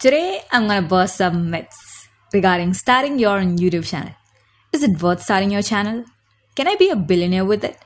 Today, 0.00 0.42
I'm 0.52 0.68
gonna 0.68 0.86
burst 0.86 1.16
some 1.16 1.50
myths 1.50 2.06
regarding 2.32 2.72
starting 2.72 3.18
your 3.18 3.40
own 3.40 3.58
YouTube 3.58 3.84
channel. 3.84 4.14
Is 4.72 4.84
it 4.84 5.02
worth 5.02 5.20
starting 5.24 5.50
your 5.50 5.60
channel? 5.60 6.04
Can 6.54 6.68
I 6.68 6.76
be 6.76 6.88
a 6.90 6.94
billionaire 6.94 7.44
with 7.44 7.64
it? 7.64 7.76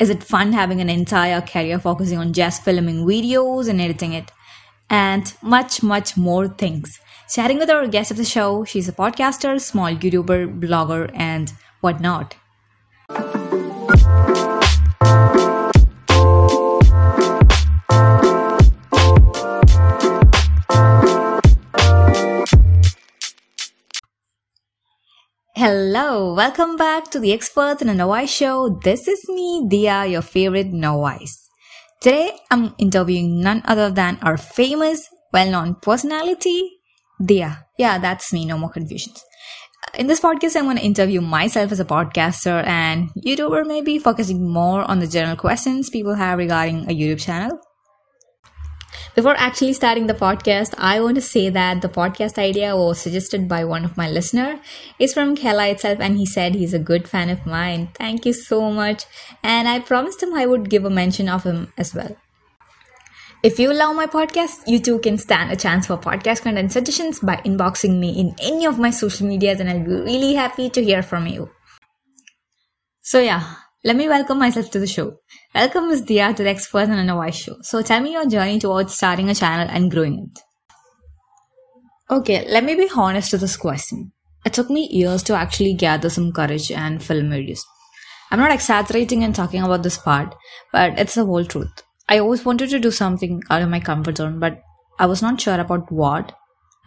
Is 0.00 0.10
it 0.10 0.24
fun 0.24 0.52
having 0.54 0.80
an 0.80 0.90
entire 0.90 1.40
career 1.40 1.78
focusing 1.78 2.18
on 2.18 2.32
just 2.32 2.64
filming 2.64 3.06
videos 3.06 3.68
and 3.68 3.80
editing 3.80 4.12
it? 4.12 4.32
And 4.90 5.32
much, 5.40 5.84
much 5.84 6.16
more 6.16 6.48
things. 6.48 6.98
Chatting 7.32 7.58
with 7.58 7.70
our 7.70 7.86
guest 7.86 8.10
of 8.10 8.16
the 8.16 8.24
show, 8.24 8.64
she's 8.64 8.88
a 8.88 8.92
podcaster, 8.92 9.60
small 9.60 9.94
YouTuber, 9.94 10.58
blogger, 10.58 11.12
and 11.14 11.52
whatnot. 11.80 12.34
Welcome 26.12 26.76
back 26.76 27.10
to 27.12 27.18
the 27.18 27.32
Experts 27.32 27.80
in 27.80 27.88
a 27.88 27.94
Novice 27.94 28.28
show. 28.28 28.78
This 28.84 29.08
is 29.08 29.26
me, 29.30 29.66
Dhiya, 29.66 30.10
your 30.10 30.20
favorite 30.20 30.66
novice. 30.66 31.48
Today, 32.02 32.36
I'm 32.50 32.74
interviewing 32.76 33.40
none 33.40 33.62
other 33.64 33.90
than 33.90 34.18
our 34.20 34.36
famous, 34.36 35.08
well-known 35.32 35.76
personality, 35.76 36.70
Dhiya. 37.18 37.64
Yeah, 37.78 37.96
that's 37.96 38.30
me, 38.30 38.44
no 38.44 38.58
more 38.58 38.68
confusions. 38.68 39.24
Uh, 39.86 40.00
in 40.00 40.06
this 40.06 40.20
podcast, 40.20 40.54
I'm 40.54 40.64
going 40.64 40.76
to 40.76 40.82
interview 40.82 41.22
myself 41.22 41.72
as 41.72 41.80
a 41.80 41.84
podcaster 41.86 42.62
and 42.66 43.08
YouTuber, 43.14 43.66
maybe 43.66 43.98
focusing 43.98 44.46
more 44.52 44.82
on 44.82 44.98
the 44.98 45.06
general 45.06 45.36
questions 45.36 45.88
people 45.88 46.14
have 46.14 46.36
regarding 46.36 46.90
a 46.90 46.94
YouTube 46.94 47.20
channel. 47.20 47.58
Before 49.14 49.34
actually 49.36 49.72
starting 49.72 50.06
the 50.06 50.14
podcast, 50.14 50.74
I 50.78 51.00
want 51.00 51.16
to 51.16 51.20
say 51.20 51.48
that 51.48 51.82
the 51.82 51.88
podcast 51.88 52.38
idea 52.38 52.76
was 52.76 53.00
suggested 53.00 53.48
by 53.48 53.64
one 53.64 53.84
of 53.84 53.96
my 53.96 54.08
listener. 54.08 54.60
It's 54.98 55.14
from 55.14 55.36
Kerala 55.36 55.72
itself 55.72 56.00
and 56.00 56.16
he 56.16 56.26
said 56.26 56.54
he's 56.54 56.74
a 56.74 56.78
good 56.78 57.08
fan 57.08 57.30
of 57.30 57.44
mine. 57.46 57.88
Thank 57.94 58.26
you 58.26 58.32
so 58.32 58.70
much. 58.70 59.04
And 59.42 59.68
I 59.68 59.80
promised 59.80 60.22
him 60.22 60.34
I 60.34 60.46
would 60.46 60.70
give 60.70 60.84
a 60.84 60.90
mention 60.90 61.28
of 61.28 61.44
him 61.44 61.72
as 61.76 61.94
well. 61.94 62.16
If 63.42 63.58
you 63.58 63.74
love 63.74 63.96
my 63.96 64.06
podcast, 64.06 64.68
you 64.68 64.78
too 64.78 65.00
can 65.00 65.18
stand 65.18 65.50
a 65.50 65.56
chance 65.56 65.88
for 65.88 65.96
podcast 65.96 66.42
content 66.42 66.70
suggestions 66.70 67.18
by 67.18 67.36
inboxing 67.38 67.98
me 67.98 68.18
in 68.18 68.36
any 68.40 68.66
of 68.66 68.78
my 68.78 68.90
social 68.90 69.26
medias 69.26 69.58
and 69.58 69.68
I'll 69.68 69.80
be 69.80 69.90
really 69.90 70.34
happy 70.34 70.70
to 70.70 70.84
hear 70.84 71.02
from 71.02 71.26
you. 71.26 71.50
So 73.00 73.18
yeah, 73.18 73.56
let 73.84 73.96
me 73.96 74.08
welcome 74.08 74.38
myself 74.38 74.70
to 74.70 74.78
the 74.78 74.86
show. 74.86 75.16
Welcome 75.54 75.88
Ms. 75.88 76.02
Dhiya 76.02 76.36
to 76.36 76.44
the 76.44 76.50
Experts 76.50 76.88
and 76.88 77.04
Novice 77.04 77.34
show. 77.34 77.56
So 77.62 77.82
tell 77.82 78.00
me 78.00 78.12
your 78.12 78.26
journey 78.26 78.60
towards 78.60 78.94
starting 78.94 79.28
a 79.28 79.34
channel 79.34 79.66
and 79.68 79.90
growing 79.90 80.30
it. 80.30 80.40
Okay, 82.08 82.46
let 82.48 82.62
me 82.62 82.76
be 82.76 82.88
honest 82.94 83.32
to 83.32 83.38
this 83.38 83.56
question. 83.56 84.12
It 84.44 84.52
took 84.52 84.70
me 84.70 84.88
years 84.92 85.24
to 85.24 85.34
actually 85.34 85.74
gather 85.74 86.10
some 86.10 86.30
courage 86.30 86.70
and 86.70 87.02
film 87.02 87.30
videos. 87.30 87.58
I'm 88.30 88.38
not 88.38 88.52
exaggerating 88.52 89.24
and 89.24 89.34
talking 89.34 89.62
about 89.62 89.82
this 89.82 89.98
part, 89.98 90.32
but 90.72 90.96
it's 90.96 91.16
the 91.16 91.24
whole 91.24 91.44
truth. 91.44 91.82
I 92.08 92.20
always 92.20 92.44
wanted 92.44 92.70
to 92.70 92.78
do 92.78 92.92
something 92.92 93.42
out 93.50 93.62
of 93.62 93.68
my 93.68 93.80
comfort 93.80 94.18
zone, 94.18 94.38
but 94.38 94.60
I 95.00 95.06
was 95.06 95.22
not 95.22 95.40
sure 95.40 95.58
about 95.58 95.90
what. 95.90 96.32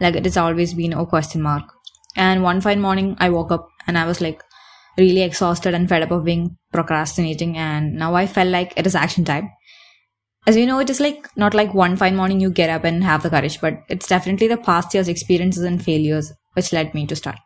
Like 0.00 0.16
it 0.16 0.24
has 0.24 0.38
always 0.38 0.72
been 0.72 0.94
a 0.94 1.04
question 1.04 1.42
mark. 1.42 1.64
And 2.16 2.42
one 2.42 2.62
fine 2.62 2.80
morning, 2.80 3.16
I 3.18 3.28
woke 3.28 3.52
up 3.52 3.68
and 3.86 3.98
I 3.98 4.06
was 4.06 4.22
like, 4.22 4.42
really 4.98 5.22
exhausted 5.22 5.74
and 5.74 5.88
fed 5.88 6.02
up 6.02 6.10
of 6.10 6.24
being 6.24 6.56
procrastinating 6.72 7.56
and 7.56 7.94
now 7.94 8.14
I 8.14 8.26
felt 8.26 8.48
like 8.48 8.72
it 8.76 8.86
is 8.86 8.94
action 8.94 9.24
time. 9.24 9.50
As 10.46 10.56
you 10.56 10.64
know, 10.64 10.78
it 10.78 10.90
is 10.90 11.00
like 11.00 11.28
not 11.36 11.54
like 11.54 11.74
one 11.74 11.96
fine 11.96 12.16
morning 12.16 12.40
you 12.40 12.50
get 12.50 12.70
up 12.70 12.84
and 12.84 13.02
have 13.02 13.22
the 13.22 13.30
courage, 13.30 13.60
but 13.60 13.82
it's 13.88 14.06
definitely 14.06 14.46
the 14.46 14.56
past 14.56 14.94
year's 14.94 15.08
experiences 15.08 15.64
and 15.64 15.82
failures 15.82 16.32
which 16.54 16.72
led 16.72 16.94
me 16.94 17.06
to 17.06 17.16
start. 17.16 17.38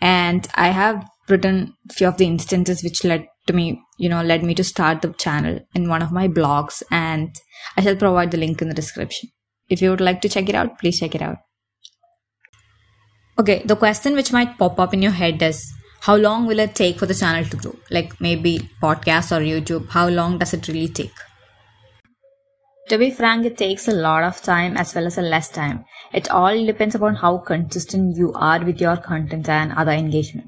And 0.00 0.46
I 0.54 0.68
have 0.68 1.08
written 1.28 1.74
few 1.90 2.08
of 2.08 2.16
the 2.16 2.26
instances 2.26 2.82
which 2.82 3.04
led 3.04 3.28
to 3.46 3.52
me, 3.52 3.80
you 3.98 4.08
know, 4.08 4.22
led 4.22 4.42
me 4.42 4.54
to 4.54 4.64
start 4.64 5.02
the 5.02 5.12
channel 5.12 5.60
in 5.74 5.88
one 5.88 6.02
of 6.02 6.12
my 6.12 6.28
blogs 6.28 6.82
and 6.90 7.34
I 7.76 7.82
shall 7.82 7.96
provide 7.96 8.30
the 8.30 8.36
link 8.38 8.60
in 8.60 8.68
the 8.68 8.74
description. 8.74 9.30
If 9.68 9.82
you 9.82 9.90
would 9.90 10.00
like 10.00 10.20
to 10.22 10.28
check 10.28 10.48
it 10.48 10.54
out, 10.54 10.78
please 10.78 10.98
check 10.98 11.14
it 11.14 11.22
out. 11.22 11.38
Okay, 13.38 13.62
the 13.64 13.76
question 13.76 14.14
which 14.14 14.32
might 14.32 14.58
pop 14.58 14.80
up 14.80 14.92
in 14.92 15.02
your 15.02 15.12
head 15.12 15.40
is 15.42 15.72
how 16.08 16.16
long 16.16 16.46
will 16.46 16.58
it 16.58 16.74
take 16.74 16.98
for 16.98 17.04
the 17.04 17.14
channel 17.14 17.44
to 17.44 17.56
grow? 17.58 17.76
Like 17.90 18.18
maybe 18.18 18.60
podcast 18.82 19.30
or 19.30 19.42
YouTube, 19.44 19.90
how 19.90 20.08
long 20.08 20.38
does 20.38 20.54
it 20.54 20.66
really 20.66 20.88
take? 20.88 21.12
To 22.88 22.96
be 22.96 23.10
frank, 23.10 23.44
it 23.44 23.58
takes 23.58 23.88
a 23.88 23.92
lot 23.92 24.22
of 24.24 24.40
time 24.40 24.78
as 24.78 24.94
well 24.94 25.06
as 25.06 25.18
a 25.18 25.20
less 25.20 25.50
time. 25.50 25.84
It 26.14 26.30
all 26.30 26.64
depends 26.64 26.94
upon 26.94 27.16
how 27.16 27.36
consistent 27.36 28.16
you 28.16 28.32
are 28.32 28.64
with 28.64 28.80
your 28.80 28.96
content 28.96 29.50
and 29.50 29.74
other 29.74 29.92
engagement. 29.92 30.46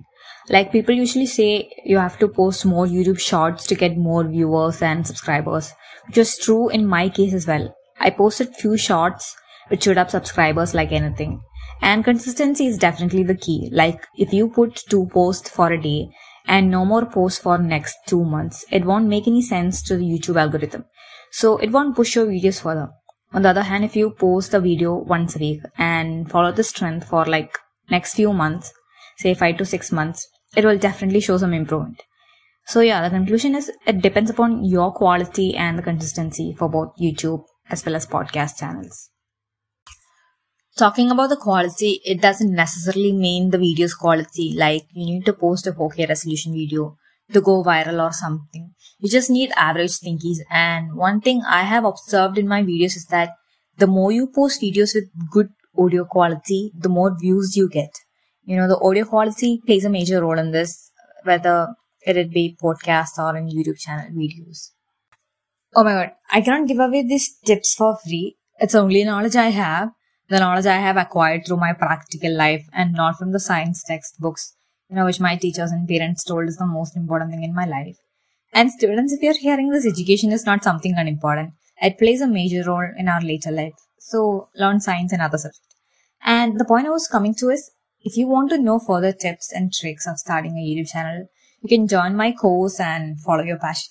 Like 0.49 0.73
people 0.73 0.95
usually 0.95 1.27
say 1.27 1.71
you 1.85 1.99
have 1.99 2.19
to 2.21 2.29
post 2.29 2.65
more 2.65 2.87
YouTube 2.87 3.21
shorts 3.21 3.67
to 3.67 3.75
get 3.75 3.99
more 3.99 4.25
viewers 4.25 4.81
and 4.81 5.07
subscribers, 5.07 5.75
which 6.07 6.17
was 6.17 6.39
true 6.39 6.71
in 6.71 6.87
my 6.87 7.11
case 7.11 7.35
as 7.35 7.47
well. 7.47 7.77
I 7.99 8.09
posted 8.09 8.57
few 8.57 8.79
shorts 8.79 9.37
which 9.69 9.85
showed 9.85 9.99
up 9.99 10.09
subscribers 10.09 10.73
like 10.73 10.91
anything. 10.91 11.43
And 11.83 12.05
consistency 12.05 12.67
is 12.67 12.79
definitely 12.79 13.23
the 13.23 13.35
key. 13.35 13.69
Like 13.73 14.07
if 14.17 14.33
you 14.33 14.49
put 14.49 14.83
two 14.89 15.07
posts 15.13 15.51
for 15.51 15.73
a 15.73 15.81
day 15.81 16.11
and 16.47 16.71
no 16.71 16.85
more 16.85 17.07
posts 17.07 17.41
for 17.41 17.59
next 17.59 17.97
two 18.07 18.25
months, 18.25 18.65
it 18.71 18.85
won't 18.85 19.09
make 19.09 19.27
any 19.27 19.43
sense 19.43 19.83
to 19.85 19.97
the 19.97 20.05
YouTube 20.05 20.41
algorithm. 20.41 20.85
So 21.33 21.57
it 21.59 21.71
won't 21.71 21.97
push 21.97 22.17
your 22.17 22.27
videos 22.27 22.61
further. 22.61 22.91
On 23.33 23.43
the 23.43 23.51
other 23.51 23.63
hand, 23.63 23.85
if 23.85 23.95
you 23.95 24.11
post 24.11 24.55
a 24.55 24.61
video 24.61 24.95
once 24.95 25.37
a 25.37 25.39
week 25.39 25.63
and 25.79 26.31
follow 26.31 26.53
this 26.53 26.73
trend 26.73 27.05
for 27.05 27.25
like 27.25 27.57
next 27.91 28.15
few 28.15 28.33
months, 28.33 28.73
say 29.19 29.35
five 29.35 29.57
to 29.59 29.65
six 29.65 29.93
months, 29.93 30.27
it 30.57 30.65
will 30.65 30.79
definitely 30.79 31.21
show 31.21 31.39
some 31.39 31.55
improvement. 31.55 32.03
So 32.67 32.81
yeah, 32.81 33.03
the 33.03 33.11
conclusion 33.11 33.55
is 33.55 33.71
it 33.87 34.03
depends 34.03 34.31
upon 34.31 34.65
your 34.65 34.93
quality 34.93 35.57
and 35.57 35.79
the 35.79 35.83
consistency 35.83 36.55
for 36.59 36.69
both 36.69 36.93
YouTube 37.01 37.45
as 37.69 37.87
well 37.87 37.95
as 37.95 38.07
podcast 38.07 38.59
channels 38.59 39.11
talking 40.81 41.11
about 41.11 41.29
the 41.29 41.37
quality, 41.37 42.01
it 42.05 42.21
doesn't 42.21 42.55
necessarily 42.55 43.13
mean 43.13 43.51
the 43.51 43.59
video's 43.59 43.95
quality. 43.95 44.55
Like 44.57 44.87
you 44.93 45.07
need 45.07 45.27
to 45.27 45.33
post 45.33 45.67
a 45.67 45.73
4K 45.73 46.09
resolution 46.09 46.53
video 46.55 46.97
to 47.33 47.41
go 47.41 47.63
viral 47.63 48.03
or 48.05 48.13
something. 48.13 48.73
You 48.99 49.09
just 49.09 49.31
need 49.31 49.53
average 49.57 49.99
thinkies. 50.05 50.41
And 50.51 50.97
one 50.97 51.21
thing 51.21 51.43
I 51.47 51.63
have 51.63 51.85
observed 51.85 52.39
in 52.39 52.49
my 52.49 52.63
videos 52.63 52.97
is 53.03 53.07
that 53.11 53.37
the 53.79 53.87
more 53.87 54.11
you 54.13 54.27
post 54.27 54.63
videos 54.63 54.95
with 54.95 55.05
good 55.31 55.51
audio 55.79 56.05
quality, 56.05 56.73
the 56.87 56.89
more 56.89 57.15
views 57.21 57.57
you 57.57 57.69
get. 57.69 58.01
You 58.45 58.57
know, 58.57 58.69
the 58.69 58.79
audio 58.79 59.05
quality 59.05 59.61
plays 59.65 59.85
a 59.85 59.91
major 59.91 60.23
role 60.23 60.39
in 60.39 60.51
this, 60.51 60.91
whether 61.25 61.69
it 62.03 62.31
be 62.33 62.57
podcasts 62.63 63.19
or 63.19 63.37
in 63.37 63.49
YouTube 63.49 63.79
channel 63.79 64.11
videos. 64.11 64.71
Oh 65.77 65.85
my 65.85 65.93
god, 65.93 66.13
I 66.33 66.41
cannot 66.41 66.67
give 66.67 66.81
away 66.81 67.03
these 67.03 67.37
tips 67.47 67.75
for 67.75 67.97
free. 68.05 68.37
It's 68.59 68.75
only 68.75 69.05
knowledge 69.05 69.37
I 69.37 69.51
have 69.51 69.91
the 70.31 70.39
knowledge 70.39 70.67
I 70.67 70.77
have 70.77 70.97
acquired 70.97 71.45
through 71.45 71.57
my 71.57 71.73
practical 71.73 72.35
life 72.35 72.69
and 72.73 72.93
not 72.93 73.19
from 73.19 73.33
the 73.33 73.41
science 73.41 73.83
textbooks, 73.83 74.55
you 74.89 74.95
know, 74.95 75.05
which 75.05 75.19
my 75.19 75.35
teachers 75.35 75.73
and 75.73 75.89
parents 75.89 76.23
told 76.23 76.49
is 76.49 76.57
the 76.57 76.67
most 76.67 76.97
important 76.97 77.33
thing 77.33 77.43
in 77.43 77.53
my 77.53 77.65
life. 77.65 77.97
And 78.53 78.71
students, 78.71 79.13
if 79.13 79.23
you're 79.23 79.37
hearing 79.37 79.71
this, 79.71 79.85
education 79.85 80.31
is 80.31 80.47
not 80.47 80.63
something 80.63 80.95
unimportant. 80.97 81.51
It 81.83 81.99
plays 81.99 82.21
a 82.21 82.29
major 82.29 82.63
role 82.65 82.89
in 82.97 83.09
our 83.09 83.21
later 83.21 83.51
life. 83.51 83.75
So 83.99 84.49
learn 84.55 84.81
science 84.81 85.13
and 85.13 85.21
other 85.21 85.37
subjects. 85.37 85.77
And 86.23 86.61
the 86.61 86.65
point 86.65 86.87
I 86.87 86.91
was 86.91 87.09
coming 87.09 87.35
to 87.37 87.49
is, 87.49 87.73
if 88.03 88.17
you 88.17 88.29
want 88.29 88.51
to 88.51 88.59
know 88.59 88.79
further 88.79 89.13
tips 89.13 89.53
and 89.53 89.73
tricks 89.73 90.07
of 90.07 90.19
starting 90.19 90.53
a 90.53 90.61
YouTube 90.61 90.91
channel, 90.91 91.27
you 91.61 91.69
can 91.69 91.89
join 91.89 92.15
my 92.15 92.31
course 92.33 92.79
and 92.79 93.21
follow 93.21 93.43
your 93.43 93.59
passion. 93.59 93.91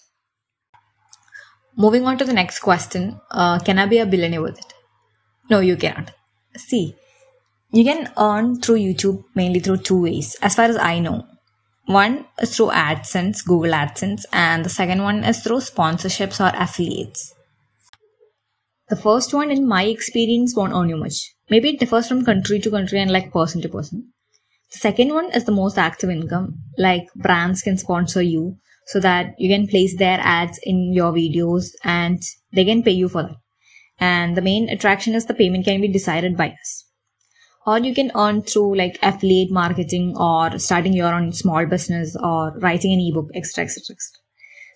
Moving 1.75 2.05
on 2.05 2.17
to 2.17 2.25
the 2.25 2.33
next 2.33 2.59
question, 2.59 3.19
uh, 3.31 3.59
can 3.59 3.77
I 3.77 3.87
be 3.87 3.99
a 3.99 4.05
billionaire 4.05 4.41
with 4.41 4.57
it? 4.57 4.73
No, 5.49 5.59
you 5.59 5.75
cannot 5.75 6.11
see, 6.57 6.95
you 7.71 7.83
can 7.83 8.11
earn 8.17 8.59
through 8.59 8.77
YouTube 8.77 9.23
mainly 9.35 9.59
through 9.59 9.77
two 9.77 10.01
ways, 10.01 10.35
as 10.41 10.55
far 10.55 10.65
as 10.65 10.77
I 10.77 10.99
know. 10.99 11.27
One 11.85 12.25
is 12.41 12.55
through 12.55 12.69
AdSense, 12.69 13.45
Google 13.45 13.71
AdSense, 13.71 14.23
and 14.31 14.63
the 14.63 14.69
second 14.69 15.03
one 15.03 15.23
is 15.23 15.39
through 15.39 15.57
sponsorships 15.57 16.39
or 16.39 16.55
affiliates. 16.55 17.33
The 18.89 18.95
first 18.95 19.33
one, 19.33 19.51
in 19.51 19.67
my 19.67 19.83
experience, 19.83 20.55
won't 20.55 20.73
earn 20.73 20.89
you 20.89 20.97
much. 20.97 21.33
Maybe 21.49 21.69
it 21.69 21.79
differs 21.79 22.07
from 22.07 22.25
country 22.25 22.59
to 22.59 22.71
country 22.71 22.99
and 22.99 23.11
like 23.11 23.31
person 23.31 23.61
to 23.61 23.69
person. 23.69 24.13
The 24.71 24.77
second 24.79 25.13
one 25.13 25.31
is 25.31 25.45
the 25.45 25.51
most 25.51 25.77
active 25.77 26.09
income, 26.09 26.59
like 26.77 27.07
brands 27.15 27.61
can 27.61 27.77
sponsor 27.77 28.21
you 28.21 28.57
so 28.85 28.99
that 28.99 29.33
you 29.37 29.49
can 29.49 29.67
place 29.67 29.97
their 29.97 30.19
ads 30.21 30.59
in 30.63 30.93
your 30.93 31.11
videos 31.11 31.69
and 31.83 32.21
they 32.51 32.65
can 32.65 32.81
pay 32.81 32.91
you 32.91 33.09
for 33.09 33.23
that 33.23 33.37
and 33.99 34.37
the 34.37 34.41
main 34.41 34.69
attraction 34.69 35.15
is 35.15 35.25
the 35.25 35.33
payment 35.33 35.65
can 35.65 35.81
be 35.81 35.87
decided 35.87 36.37
by 36.37 36.47
us 36.49 36.85
or 37.65 37.77
you 37.79 37.93
can 37.93 38.11
earn 38.15 38.41
through 38.41 38.75
like 38.75 38.97
affiliate 39.03 39.51
marketing 39.51 40.15
or 40.17 40.57
starting 40.57 40.93
your 40.93 41.13
own 41.13 41.31
small 41.33 41.65
business 41.65 42.15
or 42.31 42.57
writing 42.59 42.93
an 42.93 43.05
ebook 43.09 43.27
etc 43.35 43.65
etc 43.65 43.95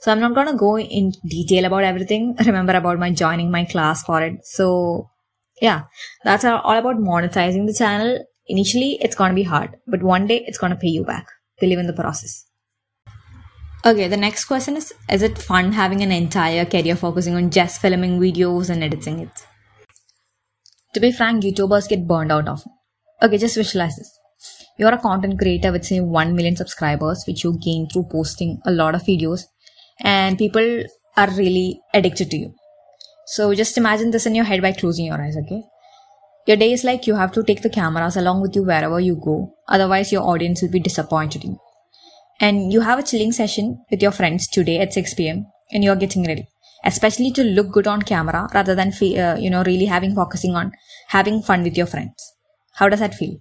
so 0.02 0.12
i'm 0.12 0.20
not 0.20 0.36
going 0.36 0.48
to 0.48 0.58
go 0.66 0.78
in 0.80 1.12
detail 1.38 1.66
about 1.66 1.84
everything 1.84 2.36
remember 2.46 2.74
about 2.74 3.00
my 3.00 3.12
joining 3.12 3.50
my 3.52 3.64
class 3.66 4.04
for 4.04 4.22
it 4.22 4.46
so 4.46 5.08
Yeah, 5.62 5.84
that's 6.24 6.46
all 6.46 6.78
about 6.78 6.98
monetizing 6.98 7.68
the 7.68 7.74
channel. 7.74 8.26
Initially, 8.48 8.98
it's 9.02 9.16
gonna 9.16 9.34
be 9.34 9.44
hard, 9.44 9.78
but 9.88 10.04
one 10.04 10.28
day 10.28 10.44
it's 10.46 10.58
gonna 10.58 10.76
pay 10.76 10.90
you 10.90 11.06
back. 11.06 11.28
Believe 11.60 11.80
in 11.80 11.88
the 11.88 11.94
process. 11.94 12.46
Okay, 13.86 14.08
the 14.08 14.16
next 14.16 14.46
question 14.46 14.78
is 14.78 14.94
Is 15.10 15.24
it 15.24 15.38
fun 15.38 15.74
having 15.74 16.02
an 16.02 16.12
entire 16.12 16.64
career 16.64 16.96
focusing 16.96 17.36
on 17.36 17.50
just 17.50 17.82
filming 17.82 18.18
videos 18.18 18.70
and 18.70 18.82
editing 18.82 19.20
it? 19.20 19.46
To 20.94 21.02
be 21.02 21.12
frank, 21.12 21.44
YouTubers 21.44 21.90
get 21.90 22.08
burned 22.08 22.32
out 22.32 22.48
often. 22.48 22.72
Okay, 23.22 23.38
just 23.38 23.58
visualize 23.58 23.98
this. 23.98 24.10
You're 24.80 24.94
a 24.94 24.98
content 24.98 25.38
creator 25.38 25.74
with 25.74 25.84
say 25.84 26.00
1 26.00 26.34
million 26.34 26.56
subscribers, 26.56 27.26
which 27.28 27.44
you 27.44 27.60
gain 27.60 27.90
through 27.90 28.08
posting 28.10 28.62
a 28.66 28.72
lot 28.72 28.96
of 28.96 29.04
videos, 29.04 29.42
and 30.00 30.38
people 30.38 30.86
are 31.18 31.30
really 31.32 31.82
addicted 31.94 32.32
to 32.32 32.38
you. 32.38 32.54
So 33.26 33.54
just 33.54 33.78
imagine 33.78 34.12
this 34.12 34.26
in 34.26 34.34
your 34.36 34.46
head 34.46 34.62
by 34.62 34.72
closing 34.72 35.08
your 35.08 35.22
eyes, 35.22 35.36
okay? 35.36 35.62
Your 36.48 36.56
day 36.56 36.72
is 36.72 36.86
like 36.86 37.06
you 37.06 37.16
have 37.16 37.34
to 37.34 37.44
take 37.44 37.62
the 37.62 37.70
cameras 37.70 38.16
along 38.16 38.42
with 38.42 38.56
you 38.56 38.64
wherever 38.64 39.02
you 39.02 39.20
go, 39.22 39.54
otherwise, 39.68 40.14
your 40.14 40.24
audience 40.24 40.62
will 40.62 40.72
be 40.72 40.80
disappointed 40.80 41.44
in 41.44 41.52
you. 41.52 41.63
And 42.40 42.74
you 42.74 42.82
have 42.82 43.00
a 43.00 43.04
chilling 43.04 43.32
session 43.32 43.84
with 43.90 44.02
your 44.02 44.12
friends 44.12 44.48
today 44.48 44.80
at 44.80 44.94
6 44.94 45.14
pm, 45.14 45.46
and 45.72 45.84
you're 45.84 45.96
getting 45.96 46.26
ready, 46.26 46.48
especially 46.84 47.32
to 47.32 47.44
look 47.44 47.72
good 47.72 47.88
on 47.88 48.02
camera 48.02 48.50
rather 48.54 48.76
than, 48.76 48.90
uh, 48.90 49.38
you 49.40 49.50
know, 49.50 49.64
really 49.64 49.86
having 49.86 50.16
focusing 50.16 50.56
on 50.56 50.72
having 51.10 51.42
fun 51.42 51.64
with 51.64 51.78
your 51.78 51.86
friends. 51.86 52.14
How 52.76 52.90
does 52.90 53.00
that 53.00 53.16
feel? 53.16 53.38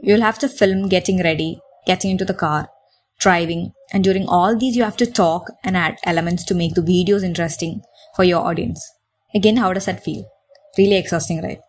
You'll 0.00 0.22
have 0.22 0.38
to 0.38 0.48
film 0.48 0.88
getting 0.88 1.22
ready, 1.22 1.58
getting 1.86 2.12
into 2.12 2.24
the 2.24 2.34
car, 2.34 2.68
driving, 3.18 3.72
and 3.92 4.02
during 4.02 4.26
all 4.26 4.56
these, 4.56 4.76
you 4.76 4.84
have 4.84 4.96
to 4.98 5.06
talk 5.06 5.50
and 5.64 5.76
add 5.76 5.98
elements 6.04 6.44
to 6.46 6.54
make 6.54 6.74
the 6.74 6.80
videos 6.80 7.22
interesting 7.22 7.82
for 8.16 8.24
your 8.24 8.40
audience. 8.40 8.80
Again, 9.34 9.56
how 9.58 9.72
does 9.72 9.86
that 9.86 10.02
feel? 10.02 10.24
Really 10.78 10.96
exhausting, 10.96 11.42
right? 11.42 11.60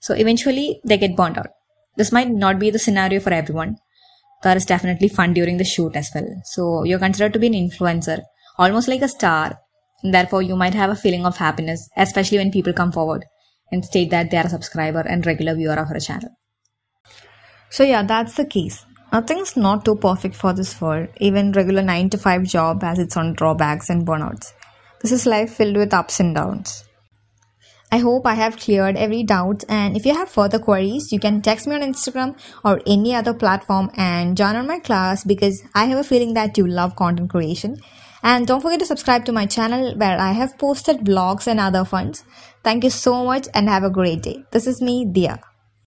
So 0.00 0.14
eventually, 0.14 0.80
they 0.84 0.98
get 0.98 1.16
burnt 1.16 1.38
out. 1.38 1.48
This 1.96 2.12
might 2.12 2.30
not 2.30 2.58
be 2.58 2.70
the 2.70 2.78
scenario 2.78 3.20
for 3.20 3.32
everyone. 3.32 3.76
There 4.42 4.56
is 4.56 4.64
definitely 4.64 5.08
fun 5.08 5.34
during 5.34 5.56
the 5.56 5.64
shoot 5.64 5.94
as 5.94 6.10
well. 6.14 6.28
So 6.44 6.84
you're 6.84 6.98
considered 6.98 7.32
to 7.34 7.38
be 7.38 7.46
an 7.46 7.52
influencer, 7.52 8.22
almost 8.58 8.88
like 8.88 9.02
a 9.02 9.08
star. 9.08 9.58
And 10.02 10.12
therefore, 10.12 10.42
you 10.42 10.56
might 10.56 10.74
have 10.74 10.90
a 10.90 10.96
feeling 10.96 11.24
of 11.24 11.36
happiness, 11.36 11.88
especially 11.96 12.38
when 12.38 12.50
people 12.50 12.72
come 12.72 12.90
forward 12.90 13.24
and 13.70 13.84
state 13.84 14.10
that 14.10 14.30
they 14.30 14.36
are 14.36 14.46
a 14.46 14.50
subscriber 14.50 15.00
and 15.00 15.24
regular 15.24 15.54
viewer 15.54 15.74
of 15.74 15.90
our 15.90 16.00
channel. 16.00 16.30
So 17.70 17.84
yeah, 17.84 18.02
that's 18.02 18.34
the 18.34 18.44
case. 18.44 18.84
Nothing's 19.12 19.56
not 19.56 19.84
too 19.84 19.96
perfect 19.96 20.34
for 20.34 20.52
this 20.52 20.80
world. 20.80 21.08
Even 21.18 21.52
regular 21.52 21.82
9 21.82 22.10
to 22.10 22.18
5 22.18 22.44
job 22.44 22.82
has 22.82 22.98
its 22.98 23.16
own 23.16 23.34
drawbacks 23.34 23.90
and 23.90 24.06
burnouts. 24.06 24.52
This 25.00 25.12
is 25.12 25.26
life 25.26 25.54
filled 25.54 25.76
with 25.76 25.94
ups 25.94 26.20
and 26.20 26.34
downs. 26.34 26.84
I 27.94 27.98
hope 27.98 28.26
I 28.26 28.32
have 28.36 28.56
cleared 28.56 28.96
every 28.96 29.22
doubt 29.22 29.64
and 29.68 29.94
if 29.98 30.06
you 30.06 30.14
have 30.14 30.30
further 30.30 30.58
queries, 30.58 31.12
you 31.12 31.20
can 31.20 31.42
text 31.42 31.66
me 31.66 31.74
on 31.74 31.82
Instagram 31.82 32.34
or 32.64 32.80
any 32.86 33.14
other 33.14 33.34
platform 33.34 33.90
and 33.98 34.34
join 34.34 34.56
on 34.56 34.66
my 34.66 34.78
class 34.78 35.24
because 35.24 35.62
I 35.74 35.84
have 35.84 35.98
a 35.98 36.04
feeling 36.04 36.32
that 36.32 36.56
you 36.56 36.66
love 36.66 36.96
content 36.96 37.28
creation. 37.28 37.76
And 38.22 38.46
don't 38.46 38.62
forget 38.62 38.80
to 38.80 38.86
subscribe 38.86 39.26
to 39.26 39.32
my 39.32 39.44
channel 39.44 39.94
where 39.98 40.18
I 40.18 40.32
have 40.32 40.56
posted 40.56 41.00
blogs 41.00 41.46
and 41.46 41.60
other 41.60 41.84
funds. 41.84 42.24
Thank 42.64 42.82
you 42.82 42.90
so 42.90 43.26
much 43.26 43.46
and 43.52 43.68
have 43.68 43.84
a 43.84 43.90
great 43.90 44.22
day. 44.22 44.42
This 44.52 44.66
is 44.66 44.80
me, 44.80 45.04
Dhiya. 45.04 45.51